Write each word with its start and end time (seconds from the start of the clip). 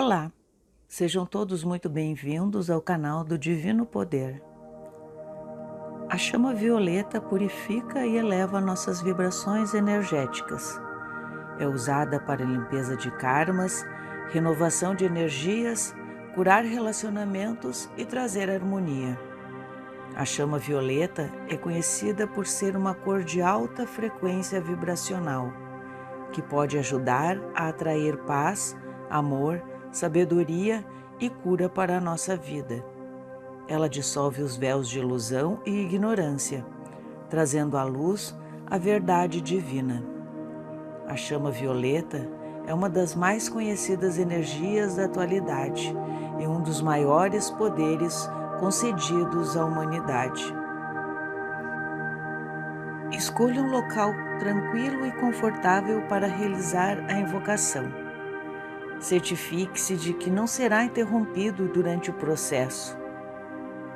Olá, 0.00 0.30
sejam 0.86 1.26
todos 1.26 1.64
muito 1.64 1.90
bem-vindos 1.90 2.70
ao 2.70 2.80
canal 2.80 3.24
do 3.24 3.36
Divino 3.36 3.84
Poder. 3.84 4.40
A 6.08 6.16
chama 6.16 6.54
violeta 6.54 7.20
purifica 7.20 8.06
e 8.06 8.16
eleva 8.16 8.60
nossas 8.60 9.02
vibrações 9.02 9.74
energéticas. 9.74 10.80
É 11.58 11.66
usada 11.66 12.20
para 12.20 12.44
limpeza 12.44 12.96
de 12.96 13.10
karmas, 13.10 13.84
renovação 14.28 14.94
de 14.94 15.04
energias, 15.04 15.92
curar 16.32 16.62
relacionamentos 16.62 17.90
e 17.96 18.04
trazer 18.04 18.48
harmonia. 18.48 19.18
A 20.14 20.24
chama 20.24 20.60
violeta 20.60 21.28
é 21.48 21.56
conhecida 21.56 22.24
por 22.24 22.46
ser 22.46 22.76
uma 22.76 22.94
cor 22.94 23.24
de 23.24 23.42
alta 23.42 23.84
frequência 23.84 24.60
vibracional, 24.60 25.52
que 26.32 26.40
pode 26.40 26.78
ajudar 26.78 27.36
a 27.52 27.66
atrair 27.66 28.16
paz, 28.18 28.76
amor, 29.10 29.60
sabedoria 29.90 30.84
e 31.20 31.28
cura 31.28 31.68
para 31.68 31.98
a 31.98 32.00
nossa 32.00 32.36
vida. 32.36 32.84
Ela 33.66 33.88
dissolve 33.88 34.42
os 34.42 34.56
véus 34.56 34.88
de 34.88 34.98
ilusão 34.98 35.60
e 35.66 35.70
ignorância, 35.70 36.64
trazendo 37.28 37.76
à 37.76 37.84
luz 37.84 38.34
a 38.66 38.78
verdade 38.78 39.40
divina. 39.40 40.02
A 41.06 41.16
chama 41.16 41.50
violeta 41.50 42.28
é 42.66 42.74
uma 42.74 42.88
das 42.88 43.14
mais 43.14 43.48
conhecidas 43.48 44.18
energias 44.18 44.96
da 44.96 45.06
atualidade 45.06 45.94
e 46.38 46.46
um 46.46 46.60
dos 46.60 46.80
maiores 46.80 47.50
poderes 47.50 48.28
concedidos 48.60 49.56
à 49.56 49.64
humanidade. 49.64 50.54
Escolha 53.10 53.62
um 53.62 53.70
local 53.70 54.12
tranquilo 54.38 55.06
e 55.06 55.12
confortável 55.12 56.02
para 56.08 56.26
realizar 56.26 56.98
a 57.08 57.14
invocação. 57.14 58.07
Certifique-se 59.00 59.96
de 59.96 60.12
que 60.12 60.28
não 60.28 60.46
será 60.46 60.82
interrompido 60.84 61.68
durante 61.68 62.10
o 62.10 62.14
processo. 62.14 62.98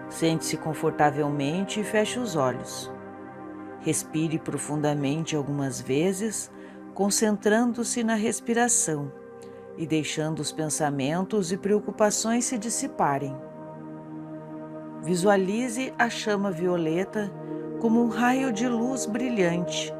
Sente-se 0.09 0.57
confortavelmente 0.57 1.81
e 1.81 1.85
feche 1.85 2.19
os 2.19 2.37
olhos. 2.37 2.91
Respire 3.81 4.39
profundamente 4.39 5.35
algumas 5.35 5.81
vezes, 5.81 6.53
concentrando-se 6.95 8.05
na 8.05 8.15
respiração 8.15 9.11
e 9.77 9.87
deixando 9.87 10.39
os 10.39 10.53
pensamentos 10.53 11.51
e 11.51 11.57
preocupações 11.57 12.45
se 12.45 12.57
dissiparem. 12.57 13.35
Visualize 15.03 15.93
a 15.99 16.09
chama 16.09 16.53
violeta 16.53 17.33
como 17.81 18.05
um 18.05 18.09
raio 18.09 18.53
de 18.53 18.69
luz 18.69 19.05
brilhante 19.05 19.93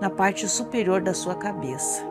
na 0.00 0.10
parte 0.10 0.48
superior 0.48 1.00
da 1.00 1.14
sua 1.14 1.36
cabeça. 1.36 2.09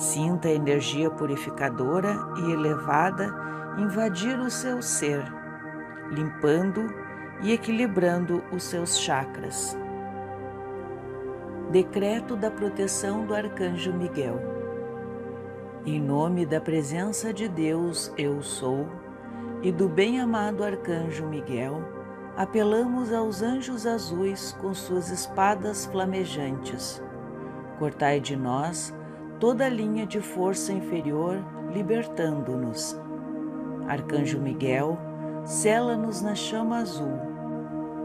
Sinta 0.00 0.48
a 0.48 0.50
energia 0.50 1.10
purificadora 1.10 2.16
e 2.38 2.52
elevada 2.52 3.34
invadir 3.76 4.40
o 4.40 4.50
seu 4.50 4.80
ser, 4.80 5.22
limpando 6.10 6.86
e 7.42 7.52
equilibrando 7.52 8.42
os 8.50 8.62
seus 8.62 8.98
chakras. 8.98 9.76
Decreto 11.70 12.34
da 12.34 12.50
proteção 12.50 13.26
do 13.26 13.34
Arcanjo 13.34 13.92
Miguel. 13.92 14.40
Em 15.84 16.00
nome 16.00 16.46
da 16.46 16.62
presença 16.62 17.30
de 17.30 17.46
Deus, 17.46 18.10
eu 18.16 18.40
sou 18.40 18.88
e 19.60 19.70
do 19.70 19.86
bem-amado 19.86 20.64
Arcanjo 20.64 21.26
Miguel, 21.26 21.78
apelamos 22.38 23.12
aos 23.12 23.42
anjos 23.42 23.86
azuis 23.86 24.56
com 24.62 24.72
suas 24.72 25.10
espadas 25.10 25.84
flamejantes. 25.84 27.02
Cortai 27.78 28.18
de 28.18 28.34
nós 28.34 28.98
toda 29.40 29.68
linha 29.68 30.06
de 30.06 30.20
força 30.20 30.70
inferior, 30.70 31.42
libertando-nos. 31.72 33.00
Arcanjo 33.88 34.38
Miguel, 34.38 34.98
sela-nos 35.44 36.20
na 36.20 36.34
chama 36.34 36.78
azul. 36.78 37.18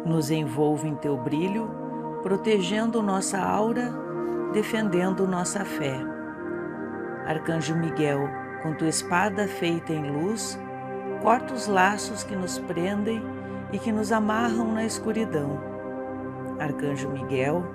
Nos 0.05 0.31
envolve 0.31 0.87
em 0.87 0.95
teu 0.95 1.17
brilho, 1.17 1.69
protegendo 2.23 3.03
nossa 3.03 3.37
aura, 3.37 3.93
defendendo 4.53 5.27
nossa 5.27 5.65
fé. 5.65 5.99
Arcanjo 7.25 7.75
Miguel, 7.75 8.29
com 8.63 8.73
tua 8.73 8.87
espada 8.87 9.45
feita 9.47 9.91
em 9.91 10.09
luz, 10.09 10.57
corta 11.21 11.53
os 11.53 11.67
laços 11.67 12.23
que 12.23 12.35
nos 12.35 12.57
prendem 12.59 13.21
e 13.73 13.79
que 13.79 13.91
nos 13.91 14.11
amarram 14.11 14.71
na 14.71 14.85
escuridão. 14.85 15.59
Arcanjo 16.59 17.09
Miguel, 17.09 17.65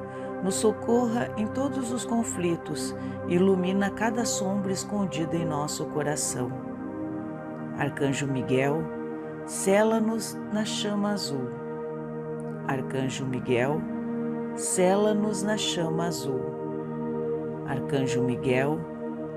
nos 0.43 0.57
socorra 0.57 1.29
em 1.37 1.47
todos 1.47 1.93
os 1.93 2.05
conflitos 2.05 2.95
ilumina 3.29 3.91
cada 3.91 4.25
sombra 4.25 4.73
escondida 4.73 5.37
em 5.37 5.45
nosso 5.45 5.85
coração. 5.87 6.51
Arcanjo 7.79 8.27
Miguel, 8.27 8.83
sela-nos 9.47 10.39
na 10.53 10.65
chama 10.65 11.13
azul. 11.13 11.49
Arcanjo 12.67 13.25
Miguel, 13.25 13.81
sela-nos 14.55 15.43
na 15.43 15.57
chama 15.57 16.07
azul. 16.07 16.41
Arcanjo 17.67 18.23
Miguel, 18.23 18.81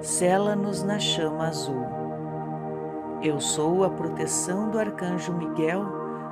sela-nos 0.02 0.84
na 0.84 1.00
chama 1.00 1.48
azul. 1.48 1.86
Eu 3.22 3.40
sou 3.40 3.84
a 3.84 3.90
proteção 3.90 4.70
do 4.70 4.80
arcanjo 4.80 5.32
Miguel, 5.34 5.86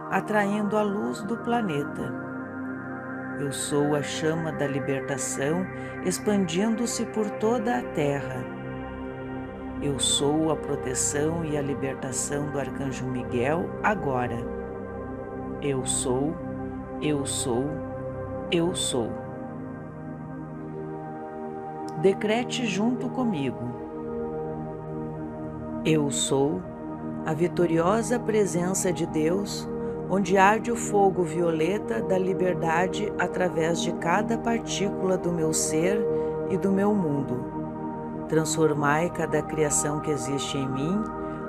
atraindo 0.10 0.78
a 0.78 0.82
luz 0.82 1.22
do 1.22 1.38
planeta. 1.38 2.31
Eu 3.42 3.52
sou 3.52 3.96
a 3.96 4.04
chama 4.04 4.52
da 4.52 4.68
libertação, 4.68 5.66
expandindo-se 6.06 7.08
por 7.08 7.28
toda 7.28 7.80
a 7.80 7.82
terra. 7.82 8.46
Eu 9.82 9.98
sou 9.98 10.52
a 10.52 10.56
proteção 10.56 11.44
e 11.44 11.58
a 11.58 11.62
libertação 11.62 12.52
do 12.52 12.60
arcanjo 12.60 13.04
Miguel 13.04 13.68
agora. 13.82 14.38
Eu 15.60 15.84
sou, 15.88 16.36
eu 17.02 17.26
sou, 17.26 17.66
eu 18.52 18.76
sou. 18.76 19.10
Decrete 22.00 22.68
junto 22.68 23.10
comigo. 23.10 23.74
Eu 25.84 26.12
sou 26.12 26.62
a 27.26 27.34
vitoriosa 27.34 28.20
presença 28.20 28.94
de 28.94 29.08
Deus, 29.08 29.68
onde 30.14 30.38
arde 30.38 30.70
o 30.70 30.76
fogo 30.76 31.24
violeta 31.24 32.02
da 32.02 32.18
liberdade 32.18 33.12
através 33.18 33.82
de 33.82 33.94
cada 33.94 34.38
partícula 34.38 35.18
do 35.18 35.32
meu 35.32 35.54
ser 35.54 36.06
e 36.50 36.58
do 36.58 36.70
meu 36.70 36.94
mundo. 36.94 38.26
Transformai 38.28 39.10
cada 39.10 39.42
criação 39.42 40.02
que 40.02 40.12
existe 40.12 40.58
em 40.58 40.68
mim, 40.68 41.02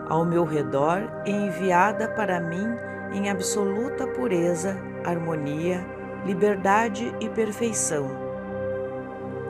ao 0.09 0.25
meu 0.25 0.45
redor 0.45 1.11
e 1.27 1.31
enviada 1.33 2.07
para 2.07 2.41
mim 2.41 2.69
em 3.13 3.29
absoluta 3.29 4.07
pureza, 4.07 4.77
harmonia, 5.05 5.85
liberdade 6.25 7.13
e 7.21 7.29
perfeição. 7.29 8.07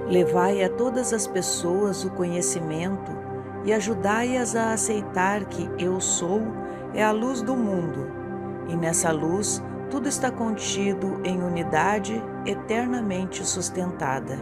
Levai 0.08 0.64
a 0.64 0.70
todas 0.70 1.12
as 1.12 1.26
pessoas 1.26 2.02
o 2.02 2.10
conhecimento 2.10 3.12
e 3.66 3.74
ajudai-as 3.74 4.56
a 4.56 4.72
aceitar 4.72 5.44
que 5.44 5.68
eu 5.78 6.00
sou 6.00 6.40
é 6.94 7.04
a 7.04 7.10
luz 7.10 7.42
do 7.42 7.54
mundo, 7.54 8.21
e 8.68 8.76
nessa 8.76 9.10
luz 9.10 9.62
tudo 9.90 10.08
está 10.08 10.30
contido 10.30 11.20
em 11.24 11.42
unidade 11.42 12.22
eternamente 12.46 13.44
sustentada. 13.46 14.38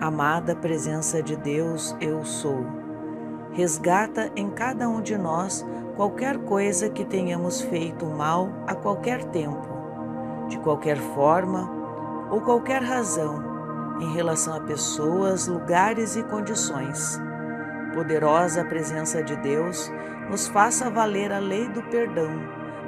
Amada 0.00 0.54
presença 0.54 1.22
de 1.22 1.36
Deus, 1.36 1.96
eu 2.00 2.24
sou. 2.24 2.64
Resgata 3.52 4.30
em 4.36 4.50
cada 4.50 4.88
um 4.88 5.00
de 5.00 5.16
nós 5.16 5.64
qualquer 5.96 6.38
coisa 6.38 6.88
que 6.88 7.04
tenhamos 7.04 7.60
feito 7.60 8.04
mal 8.06 8.50
a 8.66 8.74
qualquer 8.74 9.24
tempo, 9.24 9.68
de 10.48 10.58
qualquer 10.58 10.98
forma 10.98 11.70
ou 12.30 12.40
qualquer 12.40 12.82
razão, 12.82 13.42
em 14.00 14.12
relação 14.12 14.54
a 14.54 14.60
pessoas, 14.60 15.46
lugares 15.46 16.16
e 16.16 16.22
condições 16.24 17.20
poderosa 17.94 18.64
presença 18.64 19.22
de 19.22 19.36
Deus 19.36 19.90
nos 20.28 20.48
faça 20.48 20.90
valer 20.90 21.32
a 21.32 21.38
lei 21.38 21.68
do 21.68 21.82
perdão, 21.84 22.30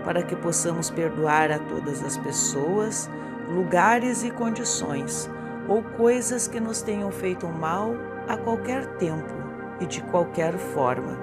para 0.07 0.23
que 0.23 0.37
possamos 0.37 0.89
perdoar 0.89 1.51
a 1.51 1.59
todas 1.59 2.01
as 2.05 2.17
pessoas, 2.17 3.11
lugares 3.49 4.23
e 4.23 4.31
condições, 4.31 5.29
ou 5.69 5.83
coisas 5.83 6.47
que 6.47 6.61
nos 6.61 6.81
tenham 6.81 7.11
feito 7.11 7.49
mal 7.49 7.91
a 8.29 8.37
qualquer 8.37 8.87
tempo 8.99 9.35
e 9.81 9.87
de 9.87 10.01
qualquer 10.05 10.57
forma. 10.57 11.19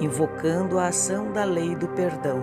Invocando 0.00 0.76
a 0.76 0.88
ação 0.88 1.30
da 1.30 1.44
lei 1.44 1.76
do 1.76 1.86
perdão. 1.90 2.42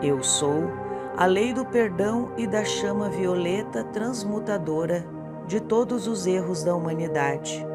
Eu 0.00 0.22
sou 0.22 0.70
a 1.16 1.26
lei 1.26 1.52
do 1.52 1.64
perdão 1.64 2.30
e 2.36 2.46
da 2.46 2.64
chama 2.64 3.08
violeta 3.08 3.82
transmutadora 3.82 5.04
de 5.48 5.58
todos 5.60 6.06
os 6.06 6.28
erros 6.28 6.62
da 6.62 6.76
humanidade. 6.76 7.66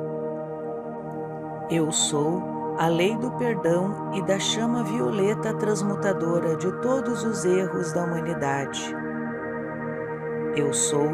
Eu 1.69 1.91
sou 1.91 2.58
a 2.79 2.87
lei 2.87 3.13
do 3.17 3.29
perdão 3.31 4.13
e 4.13 4.21
da 4.21 4.39
chama 4.39 4.85
violeta 4.85 5.53
transmutadora 5.53 6.55
de 6.55 6.71
todos 6.81 7.25
os 7.25 7.43
erros 7.43 7.91
da 7.91 8.05
humanidade. 8.05 8.95
Eu 10.55 10.71
sou 10.71 11.09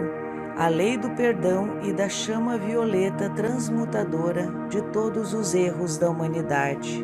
a 0.55 0.67
lei 0.67 0.95
do 0.95 1.09
perdão 1.15 1.79
e 1.81 1.91
da 1.91 2.07
chama 2.07 2.55
violeta 2.55 3.31
transmutadora 3.31 4.47
de 4.69 4.79
todos 4.93 5.33
os 5.33 5.55
erros 5.55 5.97
da 5.97 6.07
humanidade. 6.07 7.03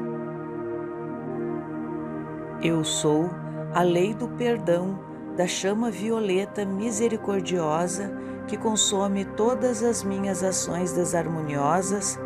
Eu 2.62 2.84
sou 2.84 3.32
a 3.74 3.82
lei 3.82 4.14
do 4.14 4.28
perdão 4.28 5.00
da 5.36 5.48
chama 5.48 5.90
violeta 5.90 6.64
misericordiosa 6.64 8.12
que 8.48 8.56
consome 8.58 9.26
todas 9.26 9.82
as 9.82 10.04
minhas 10.04 10.44
ações 10.44 10.94
desarmoniosas, 10.94 12.20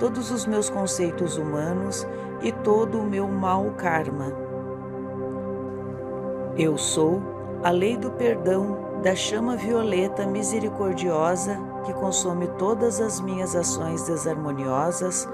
todos 0.00 0.30
os 0.30 0.46
meus 0.46 0.70
conceitos 0.70 1.36
humanos 1.36 2.08
e 2.42 2.50
todo 2.50 2.98
o 2.98 3.04
meu 3.04 3.28
mau 3.28 3.70
karma. 3.72 4.32
Eu 6.56 6.78
sou 6.78 7.22
a 7.62 7.70
lei 7.70 7.98
do 7.98 8.10
perdão 8.12 9.00
da 9.02 9.14
chama 9.14 9.56
violeta 9.56 10.26
misericordiosa 10.26 11.58
que 11.84 11.92
consome 11.92 12.48
todas 12.58 12.98
as 12.98 13.20
minhas 13.20 13.54
ações 13.54 14.02
desarmoniosas, 14.04 15.28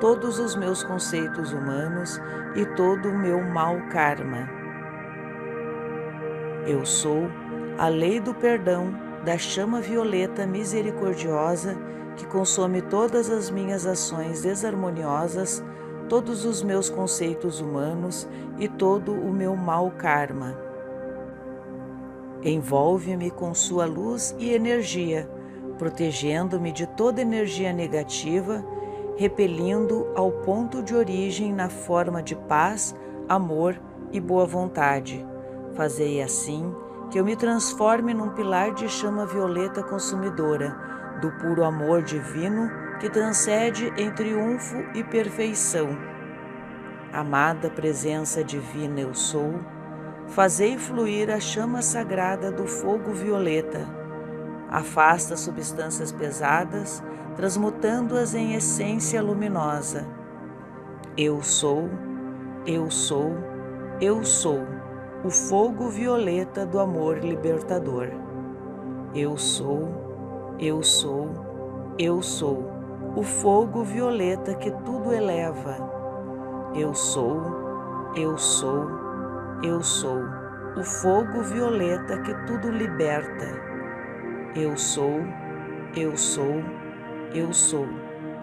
todos 0.00 0.38
os 0.38 0.54
meus 0.54 0.82
conceitos 0.82 1.52
humanos 1.52 2.20
e 2.54 2.66
todo 2.76 3.08
o 3.08 3.18
meu 3.18 3.42
mau 3.42 3.76
karma. 3.90 4.48
Eu 6.66 6.84
sou 6.84 7.26
a 7.78 7.88
lei 7.88 8.20
do 8.20 8.34
perdão 8.34 8.92
da 9.24 9.38
chama 9.38 9.80
violeta 9.80 10.46
misericordiosa 10.46 11.76
que 12.20 12.26
consome 12.26 12.82
todas 12.82 13.30
as 13.30 13.50
minhas 13.50 13.86
ações 13.86 14.42
desarmoniosas, 14.42 15.64
todos 16.06 16.44
os 16.44 16.62
meus 16.62 16.90
conceitos 16.90 17.60
humanos 17.60 18.28
e 18.58 18.68
todo 18.68 19.12
o 19.12 19.32
meu 19.32 19.56
mau 19.56 19.90
karma. 19.90 20.54
Envolve-me 22.42 23.30
com 23.30 23.54
sua 23.54 23.86
luz 23.86 24.36
e 24.38 24.52
energia, 24.52 25.30
protegendo-me 25.78 26.72
de 26.72 26.86
toda 26.86 27.22
energia 27.22 27.72
negativa, 27.72 28.62
repelindo 29.16 30.12
ao 30.14 30.30
ponto 30.30 30.82
de 30.82 30.94
origem 30.94 31.54
na 31.54 31.70
forma 31.70 32.22
de 32.22 32.36
paz, 32.36 32.94
amor 33.26 33.80
e 34.12 34.20
boa 34.20 34.44
vontade. 34.44 35.26
Fazei 35.74 36.20
assim 36.20 36.74
que 37.10 37.18
eu 37.18 37.24
me 37.24 37.34
transforme 37.34 38.12
num 38.12 38.28
pilar 38.28 38.74
de 38.74 38.90
chama 38.90 39.24
violeta 39.24 39.82
consumidora, 39.82 40.99
do 41.20 41.30
puro 41.32 41.64
amor 41.64 42.02
divino 42.02 42.70
que 42.98 43.08
transcende 43.08 43.92
em 43.96 44.10
triunfo 44.10 44.76
e 44.94 45.02
perfeição. 45.04 45.96
Amada 47.12 47.70
presença 47.70 48.44
divina, 48.44 49.00
eu 49.00 49.14
sou 49.14 49.60
Fazei 50.30 50.78
fluir 50.78 51.28
a 51.28 51.40
chama 51.40 51.82
sagrada 51.82 52.52
do 52.52 52.64
fogo 52.64 53.12
violeta. 53.12 53.84
Afasta 54.68 55.36
substâncias 55.36 56.12
pesadas, 56.12 57.02
transmutando-as 57.34 58.32
em 58.32 58.54
essência 58.54 59.20
luminosa. 59.20 60.06
Eu 61.16 61.42
sou, 61.42 61.90
eu 62.64 62.88
sou, 62.92 63.32
eu 64.00 64.24
sou 64.24 64.64
o 65.24 65.30
fogo 65.30 65.88
violeta 65.88 66.64
do 66.64 66.78
amor 66.78 67.18
libertador. 67.18 68.06
Eu 69.12 69.36
sou, 69.36 69.99
eu 70.60 70.82
sou, 70.82 71.94
eu 71.98 72.20
sou 72.20 72.70
o 73.16 73.22
fogo 73.22 73.82
violeta 73.82 74.54
que 74.54 74.70
tudo 74.84 75.10
eleva. 75.10 75.78
Eu 76.74 76.92
sou, 76.92 77.40
eu 78.14 78.36
sou, 78.36 78.86
eu 79.62 79.82
sou 79.82 80.20
o 80.76 80.84
fogo 80.84 81.40
violeta 81.44 82.18
que 82.18 82.34
tudo 82.46 82.70
liberta. 82.70 83.46
Eu 84.54 84.76
sou, 84.76 85.24
eu 85.96 86.14
sou, 86.14 86.62
eu 87.32 87.54
sou 87.54 87.86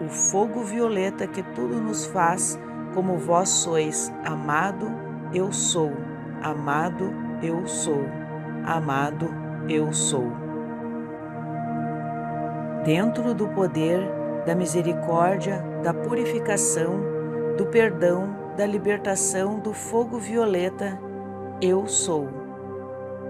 o 0.00 0.08
fogo 0.08 0.64
violeta 0.64 1.24
que 1.28 1.42
tudo 1.54 1.80
nos 1.80 2.04
faz, 2.06 2.58
como 2.94 3.16
vós 3.16 3.48
sois, 3.48 4.12
amado, 4.24 4.90
eu 5.32 5.52
sou, 5.52 5.92
amado, 6.42 7.12
eu 7.40 7.64
sou, 7.68 8.04
amado, 8.66 9.28
eu 9.68 9.92
sou. 9.92 10.47
Dentro 12.84 13.34
do 13.34 13.48
poder 13.48 14.00
da 14.46 14.54
misericórdia, 14.54 15.62
da 15.82 15.92
purificação, 15.92 17.00
do 17.56 17.66
perdão, 17.66 18.34
da 18.56 18.64
libertação 18.64 19.58
do 19.58 19.74
fogo 19.74 20.18
violeta, 20.18 20.98
eu 21.60 21.86
sou, 21.86 22.28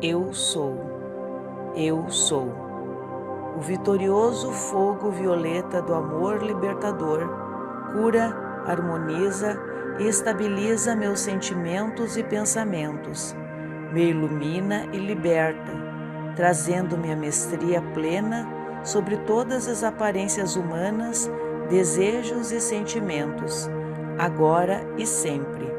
eu 0.00 0.32
sou, 0.32 1.72
eu 1.74 2.08
sou. 2.08 2.52
O 3.56 3.60
vitorioso 3.60 4.52
fogo 4.52 5.10
violeta 5.10 5.82
do 5.82 5.92
amor 5.94 6.42
libertador 6.42 7.28
cura, 7.92 8.62
harmoniza 8.66 9.58
e 9.98 10.06
estabiliza 10.06 10.94
meus 10.94 11.20
sentimentos 11.20 12.16
e 12.16 12.22
pensamentos, 12.22 13.34
me 13.92 14.10
ilumina 14.10 14.84
e 14.92 14.98
liberta, 14.98 15.72
trazendo-me 16.36 17.10
a 17.10 17.16
mestria 17.16 17.82
plena 17.92 18.57
sobre 18.84 19.16
todas 19.18 19.68
as 19.68 19.84
aparências 19.84 20.56
humanas, 20.56 21.30
desejos 21.68 22.52
e 22.52 22.60
sentimentos, 22.60 23.68
agora 24.18 24.80
e 24.96 25.06
sempre 25.06 25.78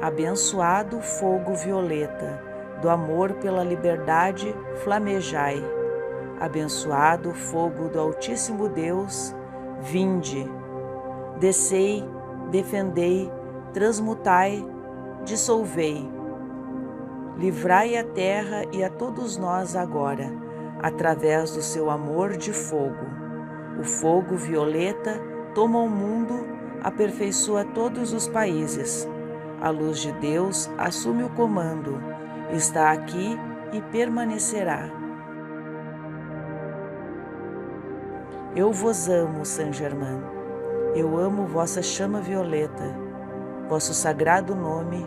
abençoado 0.00 1.00
fogo 1.00 1.54
violeta, 1.54 2.42
do 2.80 2.88
amor 2.88 3.32
pela 3.34 3.64
liberdade, 3.64 4.54
flamejai. 4.84 5.62
Abençoado 6.38 7.32
fogo 7.32 7.88
do 7.88 7.98
Altíssimo 7.98 8.68
Deus, 8.68 9.34
vinde. 9.80 10.46
Descei, 11.40 12.04
defendei, 12.50 13.30
transmutai, 13.72 14.64
dissolvei. 15.24 16.08
Livrai 17.38 17.96
a 17.96 18.04
terra 18.04 18.64
e 18.72 18.84
a 18.84 18.90
todos 18.90 19.36
nós 19.36 19.74
agora, 19.74 20.30
através 20.80 21.52
do 21.52 21.62
seu 21.62 21.90
amor 21.90 22.36
de 22.36 22.52
fogo. 22.52 23.06
O 23.78 23.84
fogo 23.84 24.36
violeta 24.36 25.20
toma 25.54 25.78
o 25.78 25.88
mundo, 25.88 26.46
aperfeiçoa 26.82 27.64
todos 27.64 28.12
os 28.12 28.28
países 28.28 29.08
a 29.60 29.70
luz 29.70 29.98
de 30.00 30.12
Deus 30.12 30.70
assume 30.76 31.22
o 31.22 31.30
comando, 31.30 32.00
está 32.52 32.92
aqui 32.92 33.38
e 33.72 33.80
permanecerá. 33.80 34.90
Eu 38.54 38.72
vos 38.72 39.08
amo, 39.08 39.44
Saint 39.44 39.74
Germain. 39.74 40.22
Eu 40.94 41.18
amo 41.18 41.46
vossa 41.46 41.82
chama 41.82 42.20
violeta, 42.20 42.84
vosso 43.68 43.92
sagrado 43.92 44.54
nome, 44.54 45.06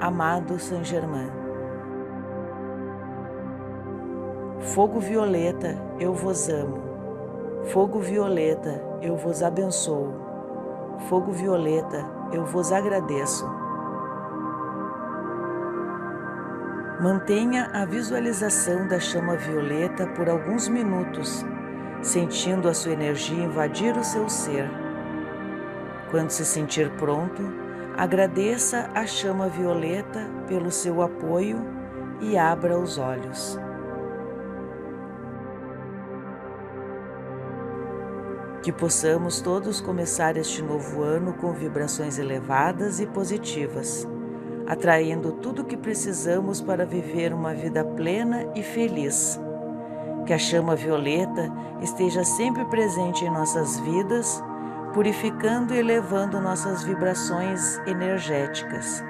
amado 0.00 0.58
Saint 0.58 0.84
Germain. 0.84 1.37
Fogo 4.60 4.98
violeta, 4.98 5.76
eu 6.00 6.12
vos 6.12 6.48
amo. 6.48 6.82
Fogo 7.66 8.00
violeta, 8.00 8.82
eu 9.00 9.16
vos 9.16 9.40
abençoo. 9.40 10.12
Fogo 11.08 11.30
violeta, 11.30 12.04
eu 12.32 12.44
vos 12.44 12.72
agradeço. 12.72 13.48
Mantenha 17.00 17.70
a 17.72 17.84
visualização 17.84 18.88
da 18.88 18.98
chama 18.98 19.36
violeta 19.36 20.08
por 20.08 20.28
alguns 20.28 20.66
minutos, 20.66 21.44
sentindo 22.02 22.68
a 22.68 22.74
sua 22.74 22.92
energia 22.92 23.44
invadir 23.44 23.96
o 23.96 24.02
seu 24.02 24.28
ser. 24.28 24.68
Quando 26.10 26.30
se 26.30 26.44
sentir 26.44 26.90
pronto, 26.96 27.42
agradeça 27.96 28.90
a 28.92 29.06
chama 29.06 29.48
violeta 29.48 30.28
pelo 30.48 30.72
seu 30.72 31.00
apoio 31.00 31.64
e 32.20 32.36
abra 32.36 32.76
os 32.76 32.98
olhos. 32.98 33.67
Que 38.68 38.72
possamos 38.72 39.40
todos 39.40 39.80
começar 39.80 40.36
este 40.36 40.60
novo 40.60 41.02
ano 41.02 41.32
com 41.32 41.54
vibrações 41.54 42.18
elevadas 42.18 43.00
e 43.00 43.06
positivas 43.06 44.06
atraindo 44.66 45.32
tudo 45.32 45.62
o 45.62 45.64
que 45.64 45.74
precisamos 45.74 46.60
para 46.60 46.84
viver 46.84 47.32
uma 47.32 47.54
vida 47.54 47.82
plena 47.82 48.44
e 48.54 48.62
feliz. 48.62 49.40
Que 50.26 50.34
a 50.34 50.38
chama 50.38 50.76
violeta 50.76 51.50
esteja 51.80 52.22
sempre 52.24 52.62
presente 52.66 53.24
em 53.24 53.30
nossas 53.30 53.80
vidas, 53.80 54.44
purificando 54.92 55.74
e 55.74 55.78
elevando 55.78 56.38
nossas 56.38 56.84
vibrações 56.84 57.78
energéticas. 57.86 59.02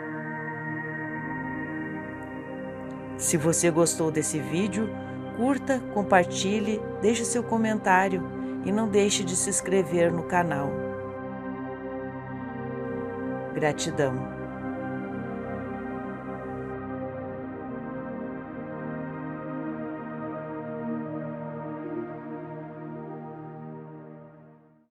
Se 3.16 3.36
você 3.36 3.72
gostou 3.72 4.12
desse 4.12 4.38
vídeo, 4.38 4.88
curta, 5.36 5.80
compartilhe, 5.92 6.80
deixe 7.02 7.24
seu 7.24 7.42
comentário 7.42 8.37
e 8.64 8.72
não 8.72 8.88
deixe 8.88 9.24
de 9.24 9.36
se 9.36 9.50
inscrever 9.50 10.12
no 10.12 10.22
canal. 10.24 10.70
Gratidão. 13.54 14.37